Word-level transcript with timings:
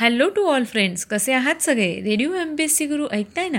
Hello 0.00 0.28
to 0.28 0.44
all 0.44 0.64
friends 0.64 1.04
कसे 1.04 1.32
आहात 1.32 1.54
सगळे? 1.62 2.00
Radio 2.00 2.34
M 2.34 2.56
P 2.56 2.64
S 2.64 2.76
C 2.76 2.86
Guru 2.86 3.08
ऐकताय 3.12 3.48
ना? 3.48 3.58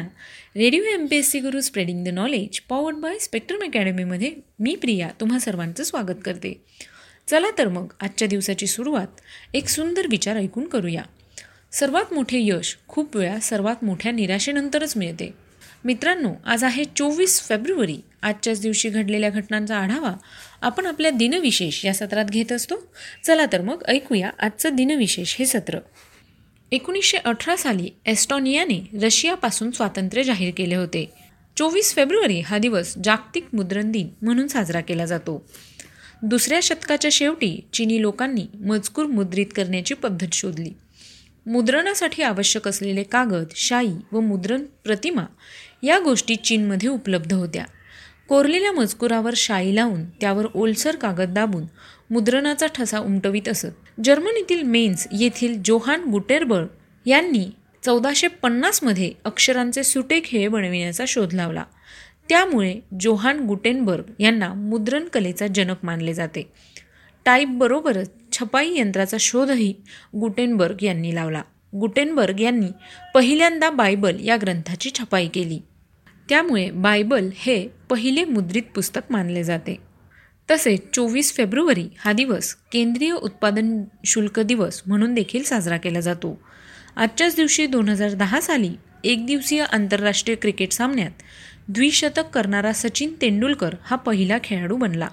Radio 0.55 0.83
M 0.83 1.05
P 1.05 1.15
S 1.15 1.29
C 1.31 1.39
Guru 1.39 1.61
spreading 1.61 2.05
the 2.05 2.07
knowledge 2.07 2.59
powered 2.59 2.95
by 2.95 3.19
Spectrum 3.19 3.63
अकॅडमीमध्ये 3.63 4.31
मी 4.59 4.75
प्रिया 4.75 5.09
तुम्हा 5.19 5.39
सर्वांचं 5.39 5.83
स्वागत 5.83 6.23
करते. 6.25 6.63
चला 7.27 7.47
तर 7.57 7.67
मग 7.67 7.93
आजच्या 8.01 8.27
दिवसाची 8.27 8.67
सुरुवात 8.67 9.07
एक 9.53 9.67
सुंदर 9.67 10.07
विचार 10.09 10.35
ऐकून 10.35 10.67
करूया. 10.67 11.01
सर्वात 11.71 12.13
मोठे 12.13 12.37
यश 12.41 12.77
खूप 12.87 13.15
वेळा 13.15 13.39
सर्वात 13.39 13.83
मोठ्या 13.83 14.11
निराशेनंतरच 14.11 14.97
मिळते. 14.97 15.33
मित्रांनो 15.85 16.33
आज 16.45 16.63
आहे 16.63 16.83
चोवीस 16.83 17.41
फेब्रुवारी. 17.41 17.97
आजच्याच 18.21 18.61
दिवशी 18.61 18.89
घडलेल्या 18.89 19.29
घटनांचा 19.29 19.77
आढावा 19.77 20.13
आपण 20.61 20.85
आपल्या 20.85 21.11
दिनविशेष 21.11 21.85
या 21.85 21.93
सत्रात 21.93 22.25
घेत 22.25 22.51
असतो. 22.51 22.93
चला 23.23 23.45
तर 23.53 23.61
मग 23.61 23.83
ऐकूया 23.87 24.29
आजचं 24.39 24.75
दिनविशेष 24.75 25.35
हे 25.39 25.45
सत्र. 25.45 25.79
एकोणीसशे 26.71 27.17
अठरा 27.17 27.55
साली 27.55 27.89
एस्टॉनियाने 28.05 28.89
रशियापासून 29.01 29.71
स्वातंत्र्य 29.71 30.23
जाहीर 30.23 30.53
केले 30.57 30.75
होते. 30.75 31.09
चोवीस 31.57 31.95
फेब्रुवारी 31.95 32.39
हा 32.39 32.57
दिवस 32.57 32.97
जागतिक 33.03 33.45
मुद्रण 33.53 33.91
दिन 33.91 34.09
म्हणून 34.21 34.47
साजरा 34.47 34.81
केला 34.81 35.05
जातो. 35.05 35.45
दुसऱ्या 36.23 36.59
शतकाच्या 36.63 37.11
शेवटी 37.11 37.65
चीनी 37.73 38.01
लोकांनी 38.01 38.45
मजकूर 38.59 39.05
मुद्रित 39.05 39.45
करण्याची 39.55 39.93
पद्धत 39.93 40.33
शोधली. 40.33 40.69
मुद्रणासाठी 41.45 42.23
आवश्यक 42.23 42.67
असलेले 42.67 43.03
कागद 43.03 43.45
शाई 43.55 43.91
व 44.11 44.19
मुद्रण 44.19 44.63
प्रतिमा 44.83 45.23
या 45.83 45.99
गोष्टी 45.99 46.35
चीनमध्ये 46.35 46.89
उपलब्ध 46.89 47.33
होत्या. 47.33 47.65
कोरलेल्या 48.31 48.71
मजकुरावर 48.71 49.33
शाई 49.35 49.75
लावून 49.75 50.05
त्यावर 50.09 50.45
ओलसर 50.55 50.95
कागद 50.95 51.33
दाबून 51.33 51.63
मुद्रणाचा 52.09 52.67
ठसा 52.67 52.99
उमटवीत 52.99 53.49
असत. 53.49 53.67
जर्मनीतील 54.03 54.63
मेन्स 54.63 55.07
येथील 55.11 55.61
जोहान 55.65 56.03
गुटेरबर्ग 56.03 56.67
यांनी 57.05 57.49
चौदाशे 57.83 58.27
पन्नासमध्ये 58.27 59.11
अक्षरांचे 59.25 59.83
सुटे 59.83 60.21
खेळ 60.25 60.49
बनविण्याचा 60.49 61.03
शोध 61.07 61.33
लावला. 61.33 61.63
त्यामुळे 62.29 62.79
जोहान 62.99 63.39
गुटेनबर्ग 63.39 64.03
यांना 64.19 64.53
मुद्रण 64.53 65.05
कलेचा 65.05 65.47
जनक 65.47 65.77
मानले 65.83 66.13
जाते. 66.13 66.51
टाईपबरोबरच 67.25 68.11
छपाई 68.31 68.77
यंत्राचा 68.77 69.17
शोधही 69.19 69.73
गुटेनबर्ग 70.15 70.83
यांनी 70.83 71.15
लावला. 71.15 71.41
गुटेनबर्ग 71.75 72.39
यांनी 72.39 72.67
पहिल्यांदा 73.13 73.69
बायबल 73.69 74.17
या 74.19 74.37
ग्रंथाची 74.41 74.91
छपाई 74.99 75.27
केली. 75.27 75.59
त्यामुळे 76.31 76.71
बायबल 76.71 77.29
हे 77.35 77.67
पहिले 77.89 78.25
मुद्रित 78.25 78.63
पुस्तक 78.75 79.01
मानले 79.09 79.43
जाते. 79.43 79.77
तसेच 80.51 80.79
चोवीस 80.93 81.33
फेब्रुवारी 81.33 81.87
हा 81.99 82.11
दिवस 82.11 82.53
केंद्रीय 82.53 83.11
उत्पादन 83.11 83.83
शुल्क 84.05 84.39
दिवस 84.39 84.81
म्हणून 84.85 85.13
देखील 85.13 85.43
साजरा 85.43 85.77
केला 85.77 85.99
जातो. 85.99 86.41
आजच्याच 86.95 87.35
दिवशी 87.35 87.65
दोन 87.65 87.89
हजार 87.89 88.13
दहा 88.13 88.41
साली 88.41 88.71
एकदिवसीय 89.03 89.65
आंतरराष्ट्रीय 89.71 90.35
क्रिकेट 90.35 90.71
सामन्यात 90.71 91.11
द्विशतक 91.67 92.29
करणारा 92.33 92.73
सचिन 92.73 93.13
तेंडुलकर 93.21 93.75
हा 93.83 93.95
पहिला 93.95 94.37
खेळाडू 94.43 94.77
बनला. 94.77 95.07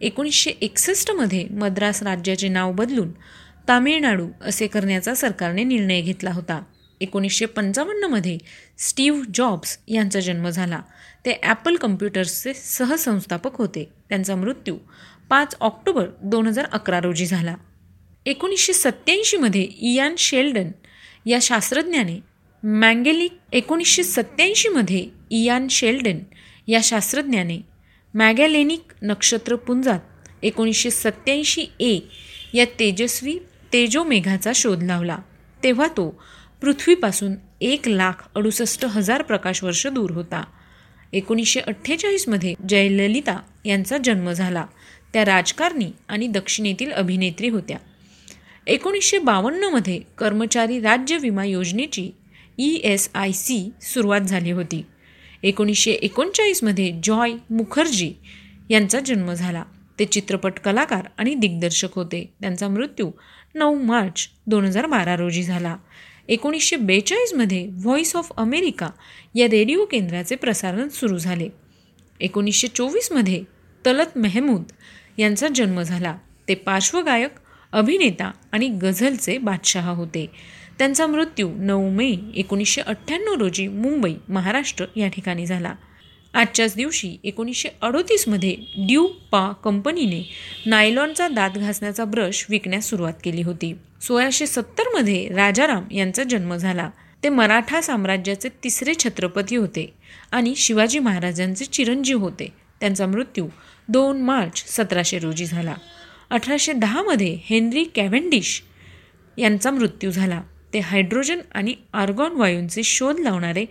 एकोणीसशे 0.00 0.50
एकसष्टमध्ये 0.50 1.46
मद्रास 1.50 2.02
राज्याचे 2.02 2.48
नाव 2.48 2.72
बदलून 2.72 3.12
तामिळनाडू 3.68 4.28
असे 4.40 4.66
करण्याचा 4.66 5.14
सरकारने 5.14 5.64
निर्णय 5.64 6.00
घेतला 6.00 6.30
होता. 6.30 6.62
एकोणीसशे 7.00 7.46
पंचावन्नमध्ये 7.46 8.38
स्टीव्ह 8.78 9.22
जॉब्स 9.34 9.78
यांचा 9.88 10.20
जन्म 10.20 10.48
झाला. 10.48 10.80
ते 11.24 11.40
ॲपल 11.42 11.76
कम्प्युटर्सचे 11.76 12.54
सहसंस्थापक 12.54 13.56
होते. 13.56 13.88
त्यांचा 14.08 14.36
मृत्यू 14.36 14.76
पाच 15.30 15.56
ऑक्टोबर 15.60 16.06
दोन 16.22 16.46
हजार 16.46 16.66
अकरा 16.72 17.00
रोजी 17.00 17.26
झाला. 17.26 17.54
एकोणीसशे 18.26 18.72
सत्त्याऐंशीमध्ये 18.72 19.62
इयान 19.62 20.14
शेल्डन 20.18 20.70
या 21.26 21.38
शास्त्रज्ञाने 21.42 22.18
मँगेलिक 22.62 23.32
एकोणीसशे 23.52 24.04
सत्त्याऐंशीमध्ये 24.04 25.06
इयान 25.30 25.68
शेल्डन 25.68 26.18
या 26.66 26.80
शास्त्रज्ञाने 26.82 27.58
मॅगॅलेनिक 28.14 28.92
नक्षत्रपुंजात 29.02 30.00
एकोणीसशे 30.42 30.90
सत्त्याऐंशी 30.90 31.66
ए 31.80 31.98
या 32.54 32.64
तेजस्वी 32.78 33.38
तेजोमेघाचा 33.72 34.52
शोध 34.54 34.82
लावला. 34.82 35.18
तेव्हा 35.62 35.88
तो 35.88 36.22
पृथ्वीपासून 36.60 37.34
एक 37.60 37.88
लाख 37.88 38.28
अडुसष्ट 38.34 38.84
हजार 38.84 39.22
प्रकाशवर्ष 39.22 39.86
दूर 39.86 40.10
होता. 40.10 40.44
एकोणीसशे 41.12 41.60
अठ्ठेचाळीसमध्ये 41.60 42.54
जयललिता 42.68 43.38
यांचा 43.64 43.98
जन्म 44.04 44.32
झाला. 44.32 44.66
त्या 45.12 45.24
राजकारणी 45.24 45.90
आणि 46.08 46.26
दक्षिणेतील 46.26 46.92
अभिनेत्री 46.92 47.48
होत्या. 47.48 47.78
एकोणीसशे 48.66 49.18
बावन्नमध्ये 49.18 50.00
कर्मचारी 50.18 50.80
राज्य 50.80 51.18
विमा 51.18 51.44
योजनेची 51.44 52.10
ई 52.58 52.74
एस 52.74 53.10
आय 53.14 53.32
सी 53.32 53.70
सुरुवात 53.82 54.20
झाली 54.20 54.50
होती. 54.50 54.86
एकोणीसशे 55.42 55.90
एकोणचाळीसमध्ये 55.90 57.00
जॉय 57.02 57.32
मुखर्जी 57.50 58.14
यांचा 58.70 59.00
जन्म 59.00 59.32
झाला. 59.32 59.64
ते 59.98 60.04
चित्रपट 60.04 60.52
कलाकार 60.58 61.04
आणि 61.18 61.34
दिग्दर्शक 61.34 61.94
होते. 61.94 62.34
त्यांचा 62.40 62.68
मृत्यू 62.68 63.10
नऊ 63.54 63.82
मार्च 63.82 64.28
दोन 64.46 64.64
हजार 64.64 64.86
बारा 64.86 65.16
रोजी 65.16 65.42
झाला. 65.42 65.76
एकोणीसशे 66.28 66.76
बेचाळीसमध्ये 66.76 67.68
व्हॉइस 67.72 68.16
ऑफ 68.16 68.32
अमेरिका 68.36 68.90
या 69.34 69.46
रेडिओ 69.46 69.84
केंद्राचे 69.84 70.36
प्रसारण 70.36 70.88
सुरू 70.88 71.18
झाले. 71.18 71.48
एकोणीसशे 72.20 72.68
चोवीसमध्ये 72.68 73.42
तलत 73.86 74.18
मेहमूद 74.18 74.62
यांचा 75.18 75.48
जन्म 75.54 75.82
झाला. 75.82 76.16
ते 76.48 76.54
पार्श्वगायक 76.54 77.30
अभिनेता 77.72 78.30
आणि 78.52 78.68
गझलचे 78.68 79.38
बादशहा 79.38 79.90
होते. 79.90 80.30
त्यांचा 80.78 81.06
मृत्यू 81.06 81.50
नऊ 81.54 81.90
मे 81.90 82.16
एकोणीसशे 82.34 82.80
अठ्ठ्याण्णव 82.80 83.34
रोजी 83.34 83.68
मुंबई 83.68 84.14
महाराष्ट्र 84.28 84.84
या 84.96 85.08
ठिकाणी 85.08 85.46
झाला. 85.46 85.74
आजच्याच 86.34 86.74
दिवशी 86.76 87.16
एकोणीसशे 87.24 87.68
अडोतीसमध्ये 87.82 88.56
ड्यू 88.76 89.06
पा 89.06 89.52
कंपनीने 89.64 90.30
नायलॉनचा 90.66 91.28
दात 91.28 91.50
घासण्याचा 91.50 92.04
ब्रश 92.04 92.46
विकण्यास 92.50 92.88
सुरुवात 92.88 93.12
केली 93.24 93.42
होती. 93.42 93.74
सोळाशे 94.02 94.46
सत्तरमध्ये 94.46 95.28
राजाराम 95.28 95.84
यांचा 95.90 96.24
जन्म 96.24 96.56
झाला. 96.56 96.90
ते 97.22 97.28
मराठा 97.28 97.80
साम्राज्याचे 97.80 98.48
तिसरे 98.64 98.94
छत्रपती 98.94 99.56
होते 99.56 99.94
आणि 100.32 100.54
शिवाजी 100.56 100.98
महाराजांचे 100.98 101.64
चिरंजीव 101.64 102.18
होते. 102.18 102.48
त्यांचा 102.80 103.06
मृत्यू 103.06 103.48
दोन 103.88 104.20
मार्च 104.22 104.64
सतराशे 104.66 105.18
रोजी 105.18 105.46
झाला. 105.46 105.74
अठराशे 106.30 106.72
दहामध्ये 106.72 107.38
हेनरी 107.44 107.84
कॅव्हेंडिश 107.84 108.62
यांचा 109.38 109.70
मृत्यू 109.70 110.10
झाला. 110.10 110.42
ते 110.72 110.78
हायड्रोजन 110.78 111.40
आणि 111.52 111.74
आर्गॉन 111.92 112.32
वायूंचे 112.32 112.82
शोध 112.82 113.20
लावणारे 113.20 113.64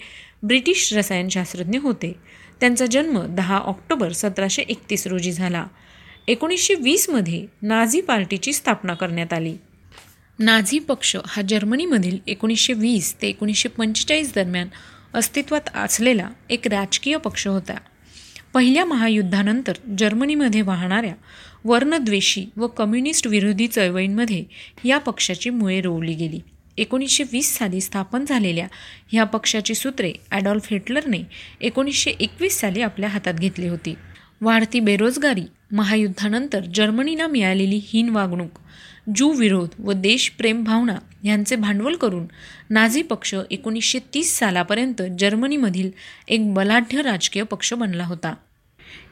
ब्रिटिश 0.44 0.94
रसायनशास्त्रज्ञ 0.94 1.80
होते. 1.80 2.14
त्यांचा 2.60 2.86
जन्म 2.86 3.36
दहा 3.36 3.58
ऑक्टोबर 3.58 4.12
सतराशे 4.12 4.62
एकतीस 4.62 5.08
रोजी 5.08 5.32
झाला. 5.32 5.66
एकोणीसशे 6.28 6.76
वीसमध्ये 6.76 7.46
नाझी 7.62 8.02
पार्टीची 8.02 8.54
स्थापना 8.54 8.94
करण्यात 8.94 9.34
आली. 9.34 9.58
नाझी 10.40 10.80
पक्ष 10.80 11.16
हा 11.26 11.42
जर्मनीमधील 11.42 12.18
एकोणीसशे 12.28 12.74
वीस 12.74 13.16
ते 13.22 13.28
एकोणीसशे 13.28 13.70
पंचेचाळीस 13.70 14.34
दरम्यान 14.34 14.68
अस्तित्वात 15.14 15.62
असलेला 15.76 16.30
एक 16.50 16.68
राजकीय 16.68 17.18
पक्ष 17.18 17.48
होता. 17.48 17.78
पहिल्या 18.54 18.86
महायुद्धानंतर 18.86 19.74
जर्मनीमध्ये 19.98 20.62
वाहणाऱ्या 20.62 21.14
वर्णद्वेषी 21.64 22.46
व 22.58 22.68
कम्युनिस्ट 22.68 23.28
विरोधी 23.28 23.68
चळवळींमध्ये 23.68 24.44
या 24.84 24.98
पक्षाची 24.98 25.50
मुळे 25.50 25.82
रोवली 25.82 26.14
गेली. 26.14 26.40
एकोणीसशे 26.78 27.24
वीस 27.32 27.58
साली 27.58 27.82
स्थापन 27.82 28.26
झालेल्या 28.26 28.68
ह्या 29.12 29.24
पक्षाची 29.24 29.76
सूत्रे 29.76 30.12
ॲडॉल्फ 30.32 30.68
हिटलरने 30.72 31.22
एकोणीसशे 31.62 32.12
एकवीस 32.20 32.60
साली 32.60 32.82
आपल्या 32.82 33.10
हातात 33.10 33.34
घेतली 33.34 33.68
होती. 33.68 33.96
वाढती 34.42 34.80
बेरोजगारी 34.80 35.44
महायुद्धानंतर 35.72 36.66
जर्मनीला 36.76 37.28
मिळालेली 37.28 37.80
हीन 37.84 38.10
वागणूक 38.10 38.60
जू 39.16 39.32
विरोध 39.32 39.70
व 39.80 39.92
देशप्रेम 39.92 40.64
भावना 40.64 40.98
यांचे 41.24 41.56
भांडवल 41.56 41.96
करून 41.96 42.26
नाझी 42.70 43.02
पक्ष 43.02 43.34
एकोणीसशे 43.52 44.00
तीस 44.14 44.38
सालापर्यंत 44.40 45.02
जर्मनीमधील 45.20 45.90
एक 46.28 46.54
बलाढ्य 46.54 47.02
राजकीय 47.02 47.44
पक्ष 47.44 47.74
बनला 47.74 48.06
होता. 48.06 48.34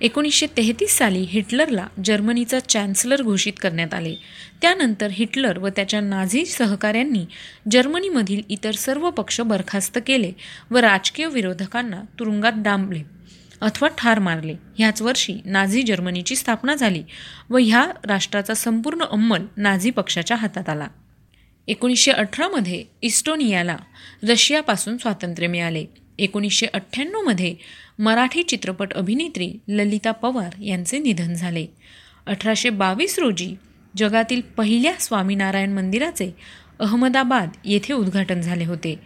एकोणीसशे 0.02 0.48
तेहतीस 0.58 0.98
साली 0.98 1.20
हिटलरला 1.20 1.88
जर्मनीचा 2.06 2.60
चॅन्सलर 2.60 3.22
घोषित 3.22 3.54
करण्यात 3.62 3.94
आले. 3.94 4.16
त्यानंतर 4.62 5.08
हिटलर 5.12 5.58
व 5.58 5.68
त्याच्या 5.68 6.00
नाझी 6.00 6.46
सहकाऱ्यांनी 6.46 7.26
जर्मनीमधील 7.72 8.42
इतर 8.50 8.72
सर्व 8.72 9.10
पक्ष 9.10 9.42
बरखास्त 9.42 10.00
केले 10.08 10.32
व 10.72 10.78
राजकीय 10.78 11.28
विरोधकांना 11.28 12.02
तुरुंगात 12.20 12.54
डांबले 12.56 13.02
अथवा 13.62 13.88
ठार 13.98 14.20
मारले. 14.20 14.56
ह्याच 14.78 15.02
वर्षी 15.02 15.38
नाझी 15.46 15.82
जर्मनीची 15.82 16.36
स्थापना 16.36 16.76
झाली 16.76 17.04
व 17.50 17.58
ह्या 17.58 17.92
राष्ट्राचा 18.06 18.54
संपूर्ण 18.54 19.04
अंमल 19.04 19.46
नाझी 19.58 19.90
पक्षाच्या 19.90 20.38
हातात 20.38 20.70
आला. 20.70 20.88
एकोणीसशे 21.68 22.12
अठरामध्ये 22.12 22.84
इस्टोनियाला 23.02 23.78
रशियापासून 24.30 24.98
स्वातंत्र्य 24.98 25.48
मिळाले. 25.48 25.86
एकोणीसशे 26.20 26.66
अठ्ठ्याण्णवमध्ये 26.66 27.56
मराठी 28.00 28.44
चित्रपट 28.44 28.94
अभिनेत्री 28.94 29.54
ललिता 29.68 30.12
पवार 30.12 30.62
यांचे 30.62 31.00
निधन 31.00 31.34
झाले. 31.34 31.66
अठराशे 32.26 32.70
बावीस 32.70 33.20
रोजी 33.20 33.56
जगातील 33.98 34.42
पहिल्या 34.42 34.94
स्वामीनारायण 35.00 35.72
मंदिराचे 35.72 36.36
अहमदाबाद 36.80 37.50
येथे 37.66 37.94
उद्घाटन 37.94 38.42
झाले 38.42 38.66
होते. 38.66 39.00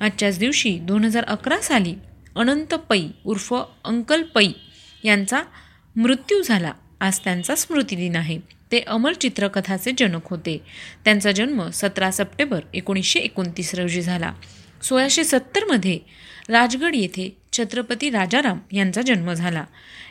आजच्याच 0.00 0.38
दिवशी 0.38 0.78
दोन 0.78 1.04
हजार 1.04 1.24
अकरा 1.24 1.60
साली 1.60 1.94
अनंत 2.36 2.74
पै 2.74 3.00
उर्फ 3.24 3.54
अंकल 3.84 4.22
पै 4.22 4.46
यांचा 5.04 5.42
मृत्यू 5.96 6.42
झाला. 6.42 6.72
आज 7.00 7.18
त्यांचा 7.18 7.54
स्मृतिदिन 7.54 8.16
आहे. 8.16 8.38
ते 8.72 8.80
अमर 8.80 9.12
चित्रकथाचे 9.12 9.90
जनक 9.98 10.20
होते. 10.24 10.60
त्यांचा 11.04 11.32
जन्म 11.32 11.70
सतरा 11.70 12.10
सप्टेंबर 12.10 12.60
एकोणीसशे 12.74 13.20
एकोणतीस 13.20 13.74
रोजी 13.74 14.02
झाला. 14.02 14.32
सोळाशे 14.82 15.24
सत्तरमध्ये 15.24 15.98
राजगड 16.52 16.94
येथे 16.94 17.36
छत्रपती 17.52 18.10
राजाराम 18.10 18.58
यांचा 18.72 19.02
जन्म 19.02 19.32
झाला. 19.32 19.64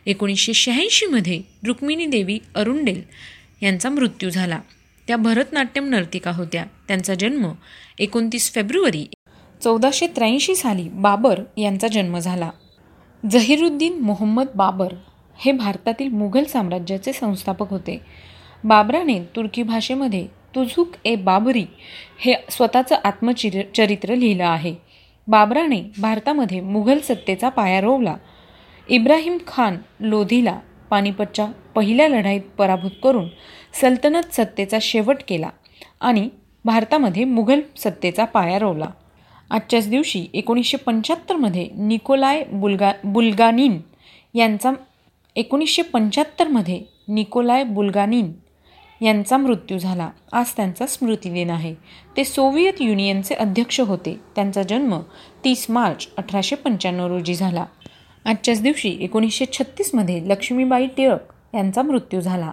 एकोणीसशे 0.06 0.54
शहाऐंशीमध्ये 0.54 1.42
रुक्मिणी 1.68 2.06
देवी 2.06 2.40
अरुंडेल 2.56 3.02
यांचा 3.62 3.90
मृत्यू 3.90 4.30
झाला. 4.30 4.60
त्या 5.08 5.18
भरतनाट्यम 5.18 5.90
नर्तिका 5.90 6.32
होत्या. 6.32 6.66
त्यांचा 6.88 7.14
जन्म 7.14 7.52
एकोणतीस 8.00 8.54
फेब्रुवारी 8.54 9.08
चौदाशे 9.64 10.08
त्र्याऐंशी 10.08 10.56
साली 10.56 10.90
बाबर 10.90 11.40
यांचा 11.58 11.88
जन्म 11.88 12.20
झाला. 12.20 12.50
झहिरुद्दीन 13.32 14.00
मोहम्मद 14.00 14.48
बाबर 14.56 14.94
हे 15.38 15.52
भारतातील 15.52 16.08
मुघल 16.08 16.44
साम्राज्याचे 16.44 17.14
संस्थापक 17.14 17.70
होते. 17.70 18.02
बाबराने 18.64 19.20
तुर्की 19.20 19.64
भाषेमध्ये 19.64 20.28
तुझुक 20.56 20.88
ए 21.06 21.16
बाबरी 21.16 21.66
हे 22.20 22.34
स्वतःचं 22.50 22.96
आत्मचिर 23.04 23.62
चरित्र 23.78 24.16
लिहिलं 24.16 24.46
आहे. 24.46 24.91
बाबराने 25.28 25.82
भारतामध्ये 26.02 26.60
मुघल 26.62 27.00
सत्तेचा 27.00 27.50
पाया 27.50 27.80
रोवला. 27.82 28.16
इब्राहिम 28.88 29.38
खान 29.48 29.78
लोधीला 30.00 30.58
पानिपतच्या 30.90 31.46
पहिल्या 31.76 32.08
लढाईत 32.10 32.42
पराभूत 32.58 32.92
करून 33.04 33.28
सल्तनत 33.82 34.34
सत्तेचा 34.34 34.78
शेवट 34.82 35.22
केला 35.28 35.50
आणि 36.00 36.28
भारतामध्ये 36.66 37.24
मुघल 37.26 37.60
सत्तेचा 37.78 38.26
पाया 38.26 38.60
रोवला. 38.60 38.88
आजच्याच 39.50 39.90
दिवशी 39.90 40.26
एकोणीसशे 40.34 40.78
पंच्याहत्तरमध्ये 40.78 41.68
निकोलाय 41.78 42.44
बुलगा 42.52 42.92
बुलगानिन 43.04 43.80
यांचा 44.34 44.72
एकोणीसशे 45.36 45.82
पंच्याहत्तरमध्ये 45.82 46.82
निकोलाय 47.08 47.64
बुलगानिन 47.64 48.32
यांचा 49.02 49.38
मृत्यू 49.38 49.78
झाला. 49.78 50.10
आज 50.32 50.52
त्यांचा 50.58 50.86
स्मृतिदिन 50.86 51.50
आहे. 51.50 51.76
ते 52.18 52.24
सोव्हिएत 52.24 52.74
युनियनचे 52.80 53.36
अध्यक्ष 53.36 53.80
होते. 53.80 54.20
त्यांचा 54.36 54.64
जन्म 54.64 55.00
तीस 55.44 55.66
मार्च 55.70 56.08
अठराशे 56.18 56.56
पंच्याण्णव 56.56 57.08
रोजी 57.08 57.36
झाला. 57.36 57.66
आजच्याच 58.26 58.62
दिवशी 58.62 58.98
एकोणीसशे 59.02 59.46
छत्तीसमध्ये 59.54 60.22
लक्ष्मीबाई 60.26 60.88
टिळक 60.88 61.20
यांचा 61.54 61.82
मृत्यू 61.82 62.22
झाला. 62.22 62.52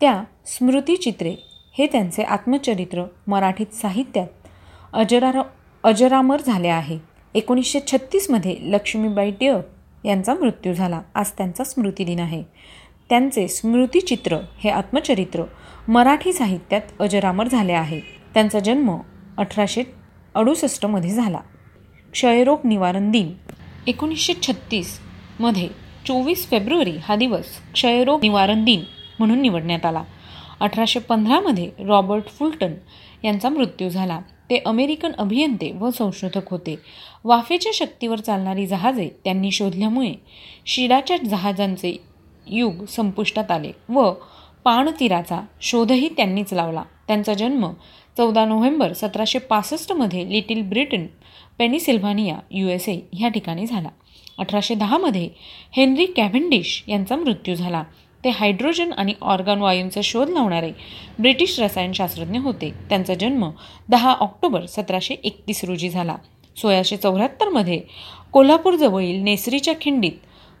त्या 0.00 0.24
स्मृतिचित्रे 0.46 1.34
हे 1.78 1.86
त्यांचे 1.86 2.22
आत्मचरित्र 2.22 3.04
मराठीत 3.26 3.74
साहित्यात 3.74 4.26
अजरार 4.92 5.42
अजरामर 5.84 6.40
झाले 6.40 6.68
आहे. 6.68 6.98
एकोणीसशे 7.34 7.80
छत्तीसमध्ये 7.92 8.56
लक्ष्मीबाई 8.62 9.30
टिळक 9.30 10.06
यांचा 10.06 10.34
मृत्यू 10.34 10.72
झाला. 10.74 11.00
आज 11.14 11.30
त्यांचा 11.30 11.64
स्मृतिदिन 11.64 12.20
आहे. 12.20 12.42
त्यांचे 13.12 13.48
स्मृतिचित्र 13.48 14.38
हे 14.58 14.70
आत्मचरित्र 14.70 15.42
मराठी 15.88 16.32
साहित्यात 16.32 16.80
अजरामर 17.00 17.48
झाले 17.48 17.72
आहे. 17.72 18.00
त्यांचा 18.34 18.58
जन्म 18.58 18.96
अठराशे 19.38 19.82
अडुसष्टमध्ये 20.34 21.10
झाला. 21.10 21.38
क्षयरोग 22.12 22.58
निवारण 22.64 23.10
दिन. 23.10 23.32
एकोणीसशे 23.86 24.32
छत्तीसमध्ये 24.42 25.68
चोवीस 26.06 26.50
फेब्रुवारी 26.50 26.92
हा 27.02 27.16
दिवस 27.16 27.44
क्षयरोग 27.74 28.20
निवारण 28.22 28.64
दिन 28.64 28.80
म्हणून 29.18 29.40
निवडण्यात 29.40 29.86
आला. 29.86 30.02
अठराशे 30.60 31.00
पंधरामध्ये 31.00 31.70
रॉबर्ट 31.78 32.28
फुलटन 32.28 32.72
यांचा 33.24 33.48
मृत्यू 33.48 33.88
झाला. 33.88 34.20
ते 34.50 34.62
अमेरिकन 34.66 35.12
अभियंते 35.18 35.72
व 35.72 35.90
संशोधक 35.90 36.50
होते. 36.50 36.78
वाफेच्या 37.24 37.72
शक्तीवर 37.74 38.20
चालणारी 38.20 38.66
जहाजे 38.66 39.10
त्यांनी 39.24 39.50
शोधल्यामुळे 39.50 40.12
शिडाच्या 40.66 41.16
जहाजांचे 41.16 42.11
युग 42.46 42.84
संपुष्टात 42.84 43.50
आले 43.50 43.72
व 43.88 44.12
पाणतीराचा 44.64 45.40
शोधही 45.60 46.08
त्यांनीच 46.08 46.52
लावला. 46.52 46.82
त्यांचा 47.06 47.34
जन्म 47.34 47.72
चौदा 48.16 48.44
नोव्हेंबर 48.44 48.92
सतराशे 48.92 49.38
पासष्टमध्ये 49.38 50.30
Little 50.30 50.62
Britain 50.62 51.06
Pennsylvania 51.58 52.36
U 52.50 52.68
S 52.68 52.88
A 52.88 52.98
ह्या 53.12 53.28
ठिकाणी 53.28 53.66
झाला. 53.66 53.88
अठराशे 54.38 54.74
दहामध्ये 54.74 55.28
हेनरी 55.72 56.06
कॅव्हेंडिश 56.06 56.84
यांचा 56.88 57.16
मृत्यू 57.16 57.54
झाला. 57.54 57.82
ते 58.24 58.28
हायड्रोजन 58.28 58.92
आणि 58.92 59.14
ऑर्गन 59.20 59.58
वायूंचा 59.58 60.00
शोध 60.04 60.28
लावणारे 60.28 60.72
ब्रिटिश 61.18 61.60
रसायनशास्त्रज्ञ 61.60 62.38
होते. 62.38 62.74
त्यांचा 62.88 63.14
जन्म 63.14 63.50
दहा 63.88 64.12
ऑक्टोबर 64.12 64.66
सतराशे 64.66 65.14
एकतीस 65.14 65.64
रोजी 65.64 65.88
झाला. 65.88 66.16
सोळाशे 66.56 66.96
चौऱ्याहत्तरमध्ये 66.96 67.80
कोल्हापूरजवळील 68.32 69.22
नेसरीच्या 69.22 69.74
खिंडीत 69.80 70.12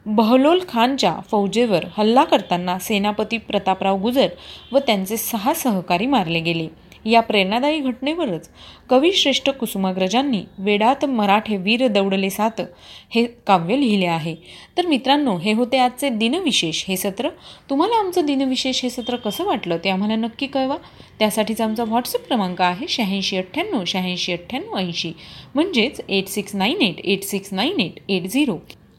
बहलोल 0.06 0.60
खानच्या 0.68 1.14
फौजेवर 1.30 1.84
हल्ला 1.96 2.22
करताना 2.24 2.78
सेनापती 2.78 3.38
प्रतापराव 3.38 3.98
गुजर 4.02 4.28
व 4.72 4.78
त्यांचे 4.78 5.16
सहा 5.16 5.52
सहकारी 5.54 6.06
मारले 6.06 6.40
गेले. 6.40 6.66
या 7.04 7.20
प्रेरणादायी 7.20 7.78
घटनेवरच 7.80 8.48
कविश्रेष्ठ 8.90 9.48
कुसुमाग्रजांनी 9.50 10.42
वेडात 10.58 11.04
मराठे 11.04 11.56
वीर 11.56 11.86
दौडले 11.88 12.30
सात 12.30 12.60
हे 13.14 13.24
काव्य 13.46 13.76
लिहिले 13.76 14.06
आहे. 14.06 14.34
तर 14.76 14.86
मित्रांनो 14.86 15.36
हे 15.36 15.52
होते 15.52 15.78
आजचे 15.78 16.08
दिनविशेष 16.08 16.84
हे 16.88 16.96
सत्र. 16.96 17.28
तुम्हाला 17.70 17.98
आमचं 17.98 18.26
दिनविशेष 18.26 18.82
हे 18.82 18.90
सत्र 18.90 19.16
कसं 19.16 19.44
वाटलं 19.44 19.78
ते 19.84 19.90
आम्हाला 19.90 20.16
नक्की 20.16 20.46
कळवा. 20.46 20.76
त्यासाठीचा 21.18 21.64
आमचा 21.64 21.84
व्हॉट्सअप 21.84 22.26
क्रमांक 22.26 22.62
आहे 22.62 22.88
शहाऐंशी 22.88 23.36
अठ्ठ्याण्णव 23.36 23.84
शहाऐंशी 23.86 24.32
अठ्ठ्याण्णव 24.32 24.78
ऐंशी. 24.78 25.12
म्हणजेच 25.54 26.00
eight 26.08 26.28
six 26.28 26.54
nine 26.56 26.82
eight 26.82 27.00
eight 27.04 27.24
six 27.24 27.52
nine 27.52 27.80
eight 27.80 28.00
eight 28.08 28.26
zero 28.26 28.58